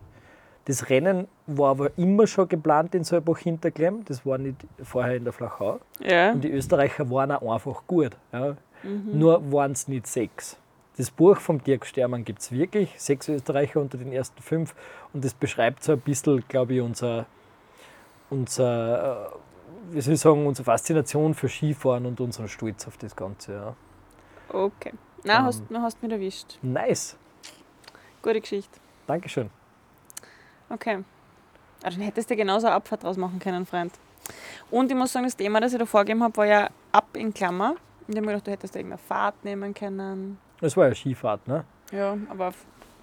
Das 0.66 0.90
Rennen 0.90 1.28
war 1.48 1.72
aber 1.72 1.98
immer 1.98 2.28
schon 2.28 2.48
geplant 2.48 2.94
in 2.94 3.04
Solbach 3.04 3.40
Hinterklemm, 3.40 4.06
das 4.06 4.26
war 4.26 4.38
nicht 4.38 4.58
vorher 4.84 5.16
in 5.16 5.24
der 5.24 5.34
Flachau. 5.34 5.80
Ja. 6.00 6.32
Und 6.32 6.44
die 6.44 6.52
Österreicher 6.52 7.10
waren 7.10 7.32
auch 7.32 7.52
einfach 7.54 7.82
gut. 7.88 8.16
Ja. 8.32 8.56
Nur 8.84 9.52
waren 9.52 9.72
es 9.72 9.88
nicht 9.88 10.08
sechs. 10.08 10.58
Das 10.98 11.10
Buch 11.10 11.38
vom 11.38 11.64
Dirk 11.64 11.86
Stermann 11.86 12.24
gibt 12.26 12.42
es 12.42 12.52
wirklich, 12.52 12.94
sechs 12.98 13.28
Österreicher 13.30 13.80
unter 13.80 13.98
den 13.98 14.12
ersten 14.12 14.42
fünf. 14.42 14.76
Und 15.14 15.24
das 15.24 15.34
beschreibt 15.34 15.84
so 15.84 15.94
ein 15.94 16.00
bisschen, 16.00 16.44
glaube 16.48 16.74
ich, 16.76 16.82
unser, 16.82 17.26
unser, 18.30 19.28
äh, 19.28 19.96
wie 19.96 20.02
soll 20.02 20.14
ich 20.16 20.20
sagen, 20.20 20.46
unsere 20.46 20.66
Faszination 20.66 21.34
für 21.34 21.50
Skifahren 21.50 22.06
und 22.06 22.20
unseren 22.22 22.48
Stolz 22.48 22.88
auf 22.88 22.98
das 22.98 23.16
Ganze. 23.16 23.54
Ja. 23.54 23.76
Okay. 24.50 24.94
Na, 25.24 25.40
Ähm. 25.40 25.46
hast, 25.46 25.64
du 25.70 25.78
hast 25.78 26.02
mich 26.04 26.12
erwischt. 26.12 26.60
Nice, 26.62 27.18
Gute 28.22 28.42
Geschichte. 28.42 28.80
Dankeschön. 29.08 29.50
Okay. 30.74 31.04
Ah, 31.84 31.90
dann 31.90 32.02
hättest 32.02 32.30
du 32.30 32.36
genauso 32.36 32.68
eine 32.68 32.76
Abfahrt 32.76 33.04
draus 33.04 33.18
machen 33.18 33.40
können, 33.40 33.66
Freund. 33.66 33.92
Und 34.70 34.92
ich 34.92 34.98
muss 34.98 35.12
sagen, 35.12 35.26
das 35.26 35.36
Thema, 35.36 35.60
das 35.60 35.74
ich 35.74 35.80
da 35.80 35.86
vorgegeben 35.86 36.24
habe, 36.24 36.38
war 36.38 36.46
ja 36.46 36.70
ab 36.92 37.08
in 37.14 37.34
Klammer 37.34 37.76
Ich 38.08 38.16
habe 38.16 38.22
mir 38.22 38.34
gedacht, 38.34 38.48
du 38.48 38.52
hättest 38.52 38.76
irgendeine 38.76 39.00
Fahrt 39.00 39.44
nehmen 39.44 39.74
können. 39.74 40.38
Das 40.60 40.78
war 40.78 40.88
ja 40.88 40.96
Skifahrt, 40.96 41.48
ne? 41.48 41.66
Ja, 41.92 42.16
aber 42.30 42.54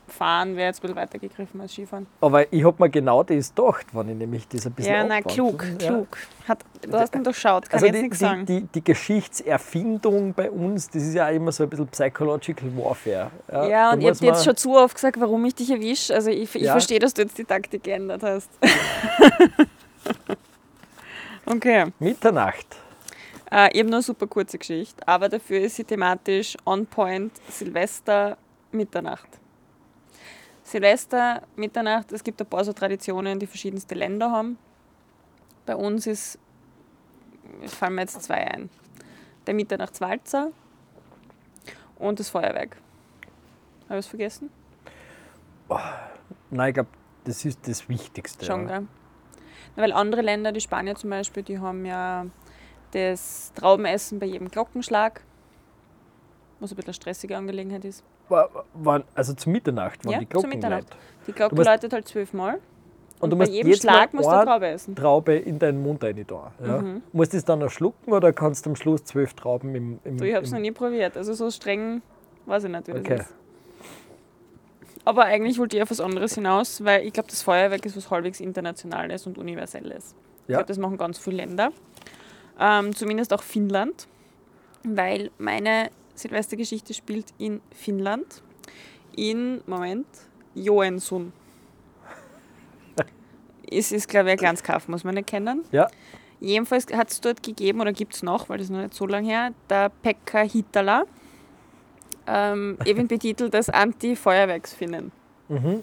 Fahren 0.09 0.57
wäre 0.57 0.69
jetzt 0.69 0.79
ein 0.79 0.83
bisschen 0.83 0.97
weiter 0.97 1.19
gegriffen 1.19 1.61
als 1.61 1.73
Skifahren. 1.73 2.07
Aber 2.21 2.53
ich 2.53 2.65
habe 2.65 2.83
mir 2.83 2.88
genau 2.91 3.23
das 3.23 3.55
gedacht, 3.55 3.87
wenn 3.93 4.09
ich 4.11 4.17
nämlich 4.17 4.49
das 4.49 4.67
ein 4.67 4.73
bisschen 4.73 4.95
Ja, 4.95 5.05
nein, 5.05 5.25
klug, 5.25 5.65
Ja. 5.81 5.88
klug. 5.88 6.19
Hat, 6.49 6.65
du 6.83 6.93
hast 6.99 7.15
ihn 7.15 7.25
durchschaut, 7.25 7.69
kann 7.69 7.75
Also 7.83 7.87
ich 7.87 7.93
jetzt 7.93 7.99
die, 7.99 8.03
nichts 8.03 8.19
die, 8.19 8.25
sagen. 8.25 8.47
die, 8.47 8.61
die 8.62 8.85
Geschichtserfindung 8.85 10.33
bei 10.35 10.50
uns, 10.50 10.88
das 10.88 11.03
ist 11.03 11.15
ja 11.15 11.29
immer 11.29 11.53
so 11.53 11.65
ein 11.65 11.69
bisschen 11.71 11.88
Psychological 11.88 12.71
Warfare. 12.77 13.31
ja, 13.53 13.69
da 13.69 13.93
und 13.93 14.00
ich 14.00 14.09
habe 14.09 14.25
jetzt 14.27 14.45
schon 14.45 14.57
zu 14.57 14.77
oft 14.77 14.95
gesagt, 14.95 15.21
warum 15.21 15.45
ich 15.45 15.55
dich 15.55 15.71
erwische. 15.71 16.15
Also 16.15 16.31
ich, 16.31 16.55
ich 16.55 16.62
Ja. 16.62 16.73
verstehe, 16.73 16.99
dass 16.99 17.15
du 17.15 17.23
jetzt 17.23 17.37
die 17.37 17.45
Taktik 17.45 17.83
geändert 17.85 18.23
hast. 18.23 18.49
okay. 21.47 21.87
Mitternacht. 21.99 22.67
Äh, 23.50 23.71
ich 23.73 23.79
habe 23.81 23.88
nur 23.91 23.97
eine 23.97 24.03
super 24.03 24.27
kurze 24.27 24.59
Geschichte, 24.59 25.07
aber 25.07 25.29
dafür 25.29 25.61
ist 25.61 25.77
sie 25.77 25.85
thematisch 25.85 26.57
on 26.67 26.87
point 26.87 27.33
Silvester, 27.49 28.37
Mitternacht. 28.73 29.29
Silvester, 30.69 31.43
Mitternacht, 31.57 32.13
es 32.13 32.23
gibt 32.23 32.43
ein 32.43 32.47
paar 32.47 32.63
so 32.63 32.75
Traditionen, 32.75 33.39
die 33.39 33.47
verschiedenste 33.47 33.95
Länder 33.95 34.31
haben. 34.31 34.59
Bei 35.65 35.75
uns 35.75 36.07
ist, 36.07 36.39
es 37.63 37.75
fallen 37.75 37.95
mir 37.95 38.03
jetzt 38.03 38.23
zwei 38.23 38.47
ein, 38.47 38.69
der 39.47 39.55
Mitternachtswalzer 39.55 40.51
und 41.97 42.21
das 42.21 42.29
Feuerwerk. 42.29 42.77
Habe 43.89 43.99
ich 43.99 44.05
es 44.05 44.07
vergessen? 44.09 44.51
Nein, 46.51 46.69
ich 46.69 46.75
glaube, 46.75 46.91
das 47.25 47.47
ist 47.47 47.67
das 47.67 47.89
Wichtigste. 47.89 48.45
Schon, 48.45 48.67
gell? 48.67 48.87
Na, 49.75 49.83
weil 49.83 49.93
andere 49.93 50.21
Länder, 50.21 50.53
die 50.53 50.61
Spanier 50.61 50.97
zum 50.97 51.09
Beispiel, 51.09 51.43
die 51.43 51.59
haben 51.59 51.87
ja 51.87 52.27
das 52.91 53.53
Traubenessen 53.55 54.19
bei 54.19 54.27
jedem 54.27 54.51
Glockenschlag, 54.51 55.23
was 56.61 56.73
ein 56.73 56.77
bisschen 56.77 56.89
eine 56.89 56.95
stressige 56.95 57.39
Angelegenheit 57.39 57.87
ist. 57.87 58.05
Wa- 58.28 58.49
wann- 58.75 59.04
Also 59.14 59.35
zu 59.35 59.50
Mitternacht, 59.50 60.04
wenn 60.04 60.12
Ja, 60.12 60.18
die 60.18 60.26
zu 60.26 60.30
Glocken 60.30 60.50
Mitternacht. 60.50 60.82
läuten. 60.85 60.97
Die 61.26 61.32
Glocke 61.32 61.62
läutet 61.62 61.92
halt 61.92 62.08
zwölfmal. 62.08 62.58
Und, 63.20 63.30
du 63.30 63.37
bei 63.37 63.42
musst 63.44 63.52
jedem 63.52 63.66
jedes 63.68 63.82
Schlag 63.82 64.14
musst 64.14 64.26
du 64.28 64.30
Traube 64.44 64.66
essen. 64.68 64.94
Traube 64.94 65.35
in 65.35 65.58
deinen 65.58 65.82
Mund 65.82 66.04
rein 66.04 66.25
da. 66.26 66.52
Ja? 66.64 66.78
Mhm. 66.80 67.02
Musst 67.12 67.32
du 67.32 67.37
das 67.37 67.44
dann 67.44 67.58
noch 67.58 67.70
schlucken 67.70 68.12
oder 68.12 68.32
kannst 68.32 68.64
du 68.64 68.70
am 68.70 68.76
Schluss 68.76 69.02
zwölf 69.04 69.35
Trauben 69.35 69.75
im, 69.75 69.99
im 70.04 70.18
Du, 70.18 70.25
ich 70.25 70.35
habe 70.35 70.44
es 70.44 70.52
noch 70.52 70.61
nie 70.61 70.70
probiert. 70.70 71.16
Also 71.16 71.32
so 71.35 71.50
streng 71.50 72.00
weiß 72.47 72.64
ich 72.64 72.70
nicht, 72.70 72.87
wie 72.87 72.92
Okay. 72.92 73.16
das 73.16 73.26
ist. 73.26 73.35
Aber 75.04 75.25
eigentlich 75.25 75.58
wollte 75.58 75.76
ich 75.76 75.82
auf 75.82 75.90
was 75.90 76.00
anderes 76.00 76.35
hinaus, 76.35 76.85
weil 76.85 77.04
ich 77.06 77.12
glaube, 77.12 77.28
das 77.28 77.42
Feuerwerk 77.42 77.85
ist 77.87 77.97
was 77.97 78.11
halbwegs 78.11 78.40
Internationales 78.40 79.26
und 79.26 79.38
Universelles. 79.38 80.14
Ich 80.44 80.50
Ja. 80.52 80.58
glaube, 80.58 80.68
das 80.68 80.78
machen 80.78 80.97
ganz 80.99 81.18
viele 81.18 81.38
Länder. 81.38 81.70
Ähm, 82.61 82.94
zumindest 82.94 83.32
auch 83.32 83.42
Finnland, 83.42 84.06
weil 84.85 85.30
meine 85.38 85.90
Silvestergeschichte 86.19 86.95
spielt 86.95 87.27
in 87.39 87.61
Finnland. 87.73 88.43
In, 89.17 89.61
Moment, 89.67 90.07
Joensund. 90.55 91.33
Es 93.71 93.93
ist, 93.93 94.09
glaube 94.09 94.29
ich, 94.29 94.33
ein 94.33 94.39
kleines 94.39 94.63
Kaff, 94.63 94.89
muss 94.89 95.05
man 95.05 95.15
nicht 95.15 95.27
kennen. 95.27 95.65
Ja. 95.73 95.89
Jedenfalls 96.41 96.87
hat 96.93 97.11
es 97.11 97.21
dort 97.21 97.43
gegeben, 97.43 97.81
oder 97.81 97.93
gibt 97.93 98.15
es 98.15 98.23
noch, 98.23 98.49
weil 98.49 98.59
das 98.59 98.67
ist 98.67 98.71
noch 98.71 98.81
nicht 98.81 98.95
so 98.95 99.07
lange 99.07 99.29
her, 99.29 99.51
der 99.69 99.91
Pekka 99.91 100.41
Hitala, 100.41 101.05
ähm, 102.27 102.79
eben 102.85 103.09
betitelt 103.09 103.55
als 103.55 103.69
Anti-Feuerwerksfinnen. 103.69 105.11
Mhm. 105.49 105.83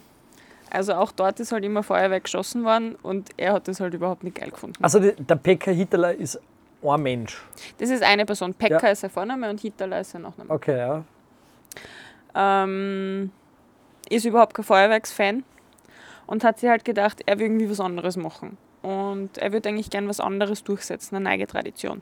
Also 0.70 0.94
auch 0.94 1.12
dort 1.12 1.40
ist 1.40 1.52
halt 1.52 1.64
immer 1.64 1.84
Feuerwerk 1.84 2.24
geschossen 2.24 2.64
worden 2.64 2.96
und 3.02 3.30
er 3.38 3.54
hat 3.54 3.68
das 3.68 3.80
halt 3.80 3.94
überhaupt 3.94 4.24
nicht 4.24 4.36
geil 4.36 4.50
gefunden. 4.50 4.84
Also 4.84 5.00
der 5.00 5.36
Pekka 5.36 5.72
Hitler 5.72 6.14
ist 6.14 6.40
ein 6.92 7.02
Mensch. 7.04 7.42
Das 7.78 7.90
ist 7.90 8.04
eine 8.04 8.26
Person. 8.26 8.54
Pekka 8.54 8.86
Ja. 8.86 8.92
ist 8.92 9.02
sein 9.02 9.10
Vorname 9.10 9.50
und 9.50 9.60
Hitala 9.60 10.00
ist 10.00 10.12
sein 10.12 10.22
Nachname. 10.24 10.50
Okay, 10.50 10.78
ja. 10.78 11.04
Ähm, 12.36 13.32
ist 14.10 14.26
überhaupt 14.26 14.54
kein 14.54 14.66
Feuerwerksfan 14.66 15.44
und 16.28 16.44
hat 16.44 16.60
sich 16.60 16.70
halt 16.70 16.86
gedacht, 16.86 17.22
er 17.26 17.40
will 17.40 17.46
irgendwie 17.48 17.70
was 17.70 17.80
anderes 17.80 18.18
machen. 18.18 18.58
Und 18.82 19.38
er 19.38 19.52
würde 19.52 19.70
eigentlich 19.70 19.90
gern 19.90 20.08
was 20.08 20.20
anderes 20.20 20.64
durchsetzen, 20.64 21.16
eine 21.16 21.30
neue 21.30 21.48
Tradition. 21.48 22.02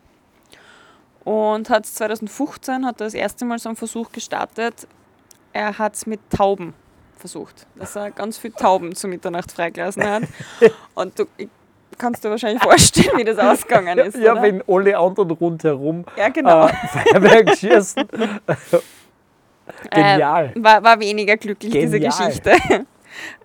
Und 1.24 1.70
hat 1.70 1.86
2015 1.86 2.86
hat 2.86 3.00
er 3.00 3.06
das 3.06 3.14
erste 3.14 3.46
Mal 3.46 3.58
so 3.60 3.70
einen 3.70 3.78
Versuch 3.78 4.12
gestartet. 4.12 4.88
Er 5.54 5.78
hat 5.78 5.96
es 5.96 6.06
mit 6.06 6.20
Tauben 6.30 6.74
versucht, 7.16 7.68
dass 7.76 7.96
er 7.96 8.12
ganz 8.12 8.38
viele 8.38 8.54
Tauben 8.56 8.96
zu 8.96 9.08
Mitternacht 9.08 9.52
freigelassen 9.52 10.04
hat. 10.04 10.24
Und 10.96 11.18
du 11.18 11.26
ich, 11.38 11.48
kannst 12.04 12.24
dir 12.24 12.30
wahrscheinlich 12.30 12.62
vorstellen, 12.62 13.18
wie 13.18 13.24
das 13.24 13.40
ausgegangen 13.40 13.98
ist. 13.98 14.18
ja, 14.18 14.34
oder? 14.34 14.42
wenn 14.42 14.62
alle 14.68 14.98
anderen 14.98 15.32
rundherum 15.32 16.06
ja 16.18 16.28
genau. 16.30 16.68
äh, 16.68 16.74
Feuerwerk 16.88 17.58
schießen. 17.58 18.08
Genial. 19.90 20.52
Äh, 20.54 20.64
war, 20.64 20.84
war 20.84 21.00
weniger 21.00 21.38
glücklich, 21.38 21.72
diese 21.72 22.00
Genial. 22.00 22.28
Geschichte. 22.28 22.52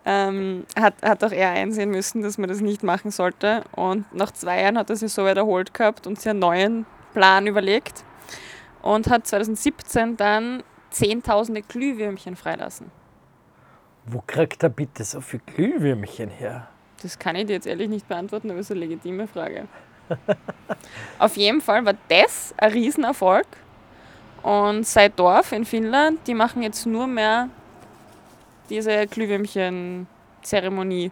ähm, 0.04 0.66
hat, 0.76 0.94
hat 1.02 1.22
auch 1.22 1.30
er 1.30 1.50
einsehen 1.50 1.90
müssen, 1.90 2.22
dass 2.22 2.36
man 2.36 2.48
das 2.48 2.60
nicht 2.60 2.82
machen 2.82 3.12
sollte. 3.12 3.62
Und 3.76 4.12
nach 4.12 4.32
zwei 4.32 4.62
Jahren 4.62 4.76
hat 4.76 4.90
er 4.90 4.96
sich 4.96 5.12
so 5.12 5.24
weit 5.24 5.36
erholt 5.36 5.72
gehabt 5.72 6.08
und 6.08 6.20
sich 6.20 6.28
einen 6.28 6.40
neuen 6.40 6.86
Plan 7.12 7.46
überlegt. 7.46 8.02
Und 8.82 9.08
hat 9.08 9.28
2017 9.28 10.16
dann 10.16 10.64
zehntausende 10.90 11.62
Glühwürmchen 11.62 12.34
freilassen. 12.34 12.90
Wo 14.06 14.20
kriegt 14.26 14.64
er 14.64 14.70
bitte 14.70 15.04
so 15.04 15.20
viel 15.20 15.40
Glühwürmchen 15.46 16.30
her? 16.30 16.68
Das 17.02 17.18
kann 17.18 17.36
ich 17.36 17.46
dir 17.46 17.54
jetzt 17.54 17.66
ehrlich 17.66 17.88
nicht 17.88 18.08
beantworten, 18.08 18.50
aber 18.50 18.60
ist 18.60 18.70
eine 18.70 18.80
legitime 18.80 19.26
Frage. 19.26 19.66
Auf 21.18 21.36
jeden 21.36 21.60
Fall 21.60 21.84
war 21.84 21.94
das 22.08 22.54
ein 22.56 22.72
Riesenerfolg. 22.72 23.46
Und 24.42 24.86
sein 24.86 25.12
Dorf 25.16 25.52
in 25.52 25.64
Finnland, 25.64 26.20
die 26.26 26.34
machen 26.34 26.62
jetzt 26.62 26.86
nur 26.86 27.06
mehr 27.06 27.48
diese 28.70 29.06
Glühwürmchen-Zeremonie 29.06 31.10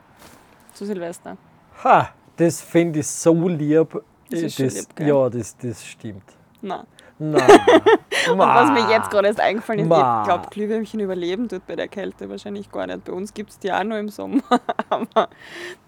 zu 0.73 0.87
Silvester. 0.87 1.37
Ha, 1.83 2.11
das 2.37 2.61
finde 2.61 3.01
ich 3.01 3.07
so 3.07 3.49
lieb. 3.49 4.03
Das 4.31 4.55
schon 4.55 4.67
das, 4.67 4.75
lieb, 4.75 5.01
ja, 5.01 5.31
das, 5.31 5.57
das 5.57 5.85
stimmt. 5.85 6.25
Na. 6.63 6.87
Nein. 7.19 7.41
Und 8.31 8.39
was 8.39 8.71
mir 8.71 8.91
jetzt 8.91 9.11
gerade 9.11 9.29
erst 9.29 9.41
eingefallen 9.41 9.81
ist, 9.81 9.89
Ma. 9.89 10.21
ich 10.23 10.29
glaube, 10.29 10.49
Glühwürmchen 10.51 11.01
überleben 11.01 11.49
tut 11.49 11.67
bei 11.67 11.77
der 11.77 11.89
Kälte 11.89 12.29
wahrscheinlich 12.29 12.71
gar 12.71 12.87
nicht. 12.87 13.05
Bei 13.05 13.13
uns 13.13 13.33
gibt 13.35 13.51
es 13.51 13.59
die 13.59 13.73
auch 13.73 13.85
nur 13.85 13.99
im 13.99 14.09
Sommer, 14.09 14.43
aber 14.89 15.29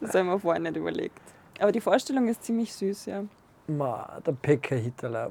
das 0.01 0.15
haben 0.15 0.27
wir 0.29 0.39
vorher 0.39 0.61
nicht 0.61 0.77
überlegt. 0.77 1.19
Aber 1.61 1.73
die 1.73 1.81
Vorstellung 1.81 2.29
ist 2.29 2.45
ziemlich 2.45 2.73
süß, 2.73 3.07
ja. 3.07 3.23
Ma, 3.67 4.19
der 4.27 4.33
Pekka 4.33 4.75
Hitler. 4.77 5.29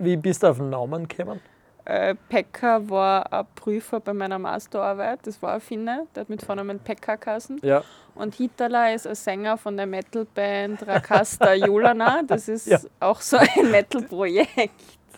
Wie 0.00 0.16
bist 0.16 0.42
du 0.42 0.48
auf 0.48 0.56
den 0.56 0.70
Namen 0.70 1.06
gekommen? 1.06 1.40
Äh, 1.84 2.14
Pekka 2.28 2.88
war 2.88 3.32
ein 3.32 3.46
Prüfer 3.54 4.00
bei 4.00 4.12
meiner 4.12 4.38
Masterarbeit. 4.38 5.20
Das 5.26 5.40
war 5.42 5.54
ein 5.54 5.60
Finne, 5.60 6.06
der 6.14 6.22
hat 6.22 6.28
mit 6.28 6.42
Vornamen 6.42 6.78
Pekka 6.78 7.16
geheißen. 7.16 7.60
Ja. 7.62 7.82
Und 8.14 8.34
Hitala 8.34 8.92
ist 8.92 9.06
ein 9.06 9.14
Sänger 9.14 9.56
von 9.56 9.76
der 9.76 9.86
Metalband 9.86 10.86
Rakasta 10.86 11.54
Julana. 11.54 12.22
Das 12.26 12.48
ist 12.48 12.66
Ja. 12.66 12.78
auch 13.00 13.20
so 13.20 13.38
ein 13.38 13.70
Metal-Projekt, 13.70 14.70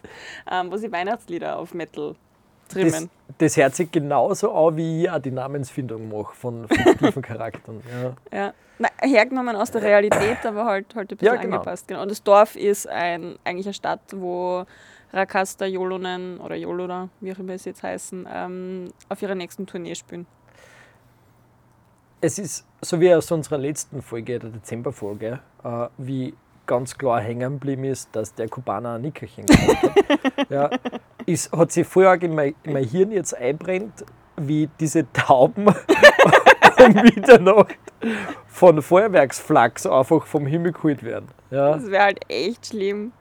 ähm, 0.50 0.70
wo 0.70 0.76
sie 0.76 0.90
Weihnachtslieder 0.90 1.58
auf 1.58 1.74
Metal 1.74 2.14
Das, 2.68 2.74
trimmen. 2.74 3.10
das 3.38 3.56
hört 3.56 3.74
sich 3.74 3.90
genauso 3.90 4.52
an, 4.54 4.76
wie 4.76 5.02
ich 5.04 5.10
auch 5.10 5.18
die 5.18 5.30
Namensfindung 5.30 6.08
mache 6.08 6.34
von 6.34 6.68
fiktiven 6.68 7.22
Charakteren. 7.22 7.82
Ja. 8.32 8.36
Ja. 8.38 8.54
Na, 8.78 8.88
hergenommen 9.00 9.54
aus 9.54 9.70
der 9.70 9.82
Realität, 9.82 10.44
aber 10.44 10.64
halt, 10.64 10.94
halt 10.94 11.12
ein 11.12 11.16
bisschen 11.16 11.34
Ja, 11.34 11.40
genau. 11.40 11.56
angepasst. 11.56 11.86
Genau. 11.88 12.02
Und 12.02 12.10
das 12.10 12.22
Dorf 12.22 12.56
ist 12.56 12.88
ein, 12.88 13.36
eigentlich 13.44 13.66
eine 13.66 13.74
Stadt, 13.74 14.00
wo 14.14 14.64
Rakasta 15.12 15.66
Jolonen 15.66 16.40
oder 16.40 16.56
Jolona, 16.56 17.08
wie 17.20 17.32
auch 17.32 17.38
immer 17.38 17.52
es 17.52 17.64
jetzt 17.66 17.82
heißen, 17.82 18.26
ähm, 18.32 18.88
auf 19.10 19.20
ihrer 19.22 19.34
nächsten 19.34 19.66
Tournee 19.66 19.94
spielen. 19.94 20.26
Es 22.20 22.38
ist, 22.38 22.64
so 22.80 23.00
wie 23.00 23.12
aus 23.14 23.30
unserer 23.30 23.58
letzten 23.58 24.00
Folge, 24.00 24.38
der 24.38 24.50
Dezemberfolge, 24.50 25.40
äh, 25.64 25.86
wie 25.98 26.34
ganz 26.72 26.96
klar 26.96 27.20
hängen 27.20 27.52
geblieben 27.60 27.84
ist, 27.84 28.08
dass 28.16 28.34
der 28.34 28.48
Kubaner 28.48 28.94
ein 28.94 29.02
Nickerchen 29.02 29.44
gemacht 29.44 29.82
hat. 29.82 30.48
ja, 30.50 30.70
ist, 31.26 31.52
hat 31.52 31.70
sich 31.70 31.86
arg 31.96 32.22
in 32.22 32.34
mein, 32.34 32.54
in 32.62 32.72
mein 32.72 32.84
Hirn 32.84 33.12
jetzt 33.12 33.36
einbrennt, 33.36 34.06
wie 34.38 34.70
diese 34.80 35.12
Tauben 35.12 35.66
um 36.78 36.92
Mitternacht 36.94 37.76
von 38.46 38.80
Feuerwerksflachs 38.80 39.84
einfach 39.84 40.24
vom 40.24 40.46
Himmel 40.46 40.72
geholt 40.72 41.02
werden. 41.02 41.28
Ja, 41.50 41.74
Das 41.74 41.90
wäre 41.90 42.04
halt 42.04 42.20
echt 42.30 42.68
schlimm. 42.68 43.12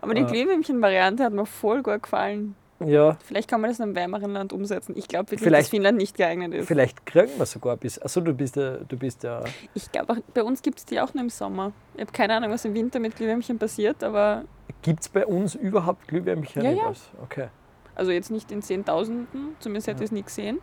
Aber 0.00 0.14
die 0.14 0.22
Ja. 0.22 0.26
Glühwürmchen-Variante 0.28 1.24
hat 1.24 1.34
mir 1.34 1.44
voll 1.44 1.82
gut 1.82 2.04
gefallen. 2.04 2.54
Ja 2.84 3.16
Vielleicht 3.24 3.48
kann 3.48 3.60
man 3.60 3.70
das 3.70 3.78
in 3.78 3.84
einem 3.84 3.94
wärmeren 3.96 4.32
Land 4.32 4.52
umsetzen. 4.52 4.94
Ich 4.96 5.08
glaube 5.08 5.30
wirklich, 5.30 5.40
Vielleicht- 5.46 5.64
dass 5.66 5.70
Finnland 5.70 5.98
nicht 5.98 6.16
geeignet 6.16 6.54
ist. 6.54 6.66
vielleicht 6.68 7.04
kriegen 7.06 7.36
wir 7.38 7.46
sogar 7.46 7.76
bis. 7.76 8.00
Achso, 8.00 8.20
du 8.20 8.32
bist 8.34 8.56
ja, 8.56 8.76
du 8.78 8.96
bist 8.96 9.22
ja. 9.24 9.42
Ich 9.74 9.90
glaube, 9.90 10.22
bei 10.34 10.42
uns 10.42 10.62
gibt 10.62 10.78
es 10.78 10.84
die 10.84 11.00
auch 11.00 11.12
nur 11.14 11.24
im 11.24 11.30
Sommer. 11.30 11.72
Ich 11.94 12.02
habe 12.02 12.12
keine 12.12 12.34
Ahnung, 12.36 12.50
was 12.50 12.64
im 12.64 12.74
Winter 12.74 13.00
mit 13.00 13.16
Glühwürmchen 13.16 13.58
passiert, 13.58 14.02
aber 14.04 14.44
Gibt 14.82 15.00
es 15.00 15.08
bei 15.08 15.26
uns 15.26 15.54
überhaupt 15.56 16.06
Glühwürmchen? 16.08 16.62
Ja, 16.62 16.70
ja. 16.70 16.92
Okay. 17.22 17.48
also 17.96 18.12
jetzt 18.12 18.30
nicht 18.30 18.52
in 18.52 18.62
Zehntausenden, 18.62 19.56
zumindest 19.58 19.88
hätte 19.88 20.04
ich 20.04 20.08
es 20.10 20.12
nie 20.12 20.22
gesehen. 20.22 20.60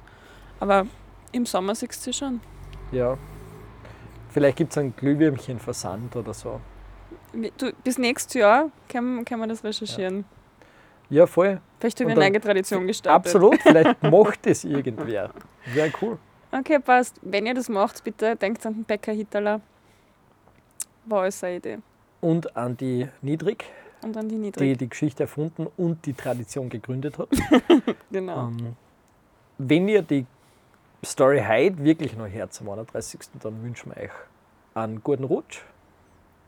Aber 0.62 0.88
im 1.34 1.45
Sommer 1.45 1.75
siehst 1.75 2.07
du 2.07 2.13
schon. 2.13 2.39
Ja. 2.93 3.17
Vielleicht 4.29 4.57
gibt 4.57 4.72
es 4.72 4.77
einen 4.77 4.95
Glühwürmchenversand 4.95 6.15
oder 6.15 6.34
so. 6.34 6.62
Du, 7.57 7.74
bis 7.84 7.98
nächstes 7.98 8.34
Jahr 8.36 8.69
können, 8.88 9.25
können 9.25 9.41
wir 9.41 9.48
das 9.48 9.63
recherchieren. 9.65 10.24
Ja, 11.10 11.27
voll. 11.27 11.60
Vielleicht 11.86 12.00
haben 12.00 12.08
Und 12.08 12.12
wir 12.13 12.15
eine 12.18 12.25
eigene 12.25 12.42
Tradition 12.42 12.88
gestartet. 12.88 13.27
Absolut. 13.27 13.62
Vielleicht 13.62 14.01
macht 14.12 14.48
es 14.48 14.63
irgendwer. 14.63 15.30
Wäre 15.72 15.92
cool. 16.01 16.18
Okay, 16.51 16.80
passt. 16.80 17.20
Wenn 17.22 17.46
ihr 17.46 17.54
das 17.54 17.70
macht, 17.70 18.04
bitte 18.04 18.36
denkt 18.36 18.65
an 18.65 18.74
den 18.74 18.84
Bäcker 18.86 19.12
Hitler. 19.12 19.62
War 21.06 21.22
alles 21.22 21.44
eine 21.44 21.58
Idee. 21.58 21.77
Und 22.22 22.58
an 22.58 22.75
die 22.75 23.08
Niedrig, 23.22 23.65
Und 24.01 24.18
an 24.18 24.27
die 24.27 24.34
die 24.34 24.42
Niedrig. 24.42 24.77
die 24.80 24.89
Geschichte 24.89 25.24
erfunden 25.24 25.68
und 25.77 26.04
die 26.08 26.13
Tradition 26.13 26.70
gegründet 26.70 27.20
hat. 27.20 27.30
genau. 28.12 28.48
Ähm, 28.48 28.75
wenn 29.60 29.88
ihr 29.88 30.01
die 30.01 30.25
Story 31.06 31.44
heute 31.48 31.84
wirklich 31.84 32.18
noch 32.18 32.27
hört 32.27 32.51
zum 32.51 32.68
31. 32.68 33.20
dann 33.44 33.62
wünschen 33.63 33.92
wir 33.94 34.06
euch 34.06 34.12
einen 34.74 35.04
guten 35.04 35.25
Rutsch 35.25 35.62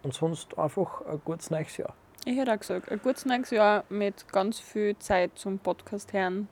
und 0.01 0.15
sonst 0.15 0.57
einfach 0.57 1.05
ein 1.05 1.21
gutes 1.23 1.51
neues 1.51 1.77
Jahr. 1.77 1.93
Ich 2.27 2.35
hätte 2.35 2.53
auch 2.53 2.59
gesagt, 2.59 2.91
ein 2.91 2.99
gutes 3.01 3.25
neues 3.25 3.51
Jahr 3.51 3.85
mit 3.87 4.27
ganz 4.33 4.59
viel 4.59 4.97
Zeit 4.99 5.31
zum 5.35 5.59
Podcast 5.59 6.11
hören. 6.11 6.49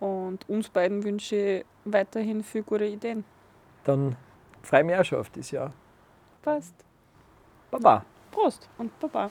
Und 0.00 0.48
uns 0.48 0.68
beiden 0.68 1.04
wünsche 1.04 1.36
ich 1.36 1.64
weiterhin 1.84 2.42
viel 2.42 2.64
gute 2.64 2.86
Ideen. 2.86 3.24
Dann 3.84 4.16
freue 4.62 4.80
ich 4.80 4.86
mich 4.86 4.96
auch 4.96 5.04
schon 5.04 5.20
auf 5.20 5.30
dieses 5.30 5.52
Jahr. 5.52 5.72
Passt. 6.42 6.74
Baba! 7.70 8.04
Prost 8.32 8.68
und 8.78 8.98
Baba. 8.98 9.30